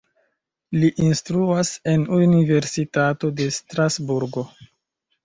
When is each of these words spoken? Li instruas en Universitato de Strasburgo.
Li 0.83 0.87
instruas 1.07 1.69
en 1.93 2.05
Universitato 2.19 3.31
de 3.43 3.47
Strasburgo. 3.59 4.45